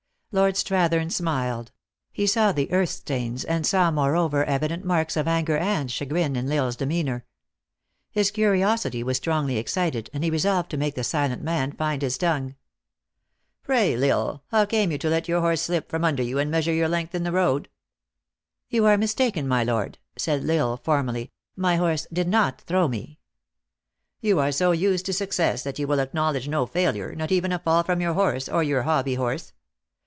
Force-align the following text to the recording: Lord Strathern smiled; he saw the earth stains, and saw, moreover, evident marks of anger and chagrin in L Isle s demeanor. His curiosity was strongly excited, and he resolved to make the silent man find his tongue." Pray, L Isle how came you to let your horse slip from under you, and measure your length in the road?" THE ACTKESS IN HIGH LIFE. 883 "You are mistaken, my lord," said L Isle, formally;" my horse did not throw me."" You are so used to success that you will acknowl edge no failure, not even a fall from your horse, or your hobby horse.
Lord 0.33 0.55
Strathern 0.55 1.11
smiled; 1.11 1.73
he 2.13 2.25
saw 2.25 2.53
the 2.53 2.71
earth 2.71 2.87
stains, 2.91 3.43
and 3.43 3.67
saw, 3.67 3.91
moreover, 3.91 4.45
evident 4.45 4.85
marks 4.85 5.17
of 5.17 5.27
anger 5.27 5.57
and 5.57 5.91
chagrin 5.91 6.37
in 6.37 6.49
L 6.49 6.57
Isle 6.63 6.67
s 6.69 6.75
demeanor. 6.77 7.25
His 8.11 8.31
curiosity 8.31 9.03
was 9.03 9.17
strongly 9.17 9.57
excited, 9.57 10.09
and 10.13 10.23
he 10.23 10.29
resolved 10.29 10.71
to 10.71 10.77
make 10.77 10.95
the 10.95 11.03
silent 11.03 11.41
man 11.43 11.73
find 11.73 12.01
his 12.01 12.17
tongue." 12.17 12.55
Pray, 13.65 13.93
L 14.01 14.05
Isle 14.17 14.43
how 14.51 14.63
came 14.63 14.89
you 14.89 14.97
to 14.99 15.09
let 15.09 15.27
your 15.27 15.41
horse 15.41 15.63
slip 15.63 15.89
from 15.89 16.05
under 16.05 16.23
you, 16.23 16.39
and 16.39 16.49
measure 16.49 16.71
your 16.73 16.87
length 16.87 17.13
in 17.13 17.23
the 17.23 17.33
road?" 17.33 17.63
THE 18.69 18.77
ACTKESS 18.77 18.77
IN 18.77 18.77
HIGH 18.77 18.77
LIFE. 18.77 18.77
883 18.77 18.77
"You 18.77 18.85
are 18.85 19.03
mistaken, 19.03 19.47
my 19.49 19.63
lord," 19.65 19.97
said 20.17 20.49
L 20.49 20.71
Isle, 20.71 20.77
formally;" 20.77 21.31
my 21.67 21.75
horse 21.75 22.07
did 22.13 22.29
not 22.29 22.61
throw 22.61 22.87
me."" 22.87 23.19
You 24.21 24.39
are 24.39 24.53
so 24.53 24.71
used 24.71 25.05
to 25.07 25.11
success 25.11 25.63
that 25.63 25.77
you 25.77 25.87
will 25.87 25.97
acknowl 25.99 26.33
edge 26.37 26.47
no 26.47 26.65
failure, 26.65 27.13
not 27.15 27.33
even 27.33 27.51
a 27.51 27.59
fall 27.59 27.83
from 27.83 27.99
your 27.99 28.13
horse, 28.13 28.47
or 28.47 28.63
your 28.63 28.83
hobby 28.83 29.15
horse. 29.15 29.51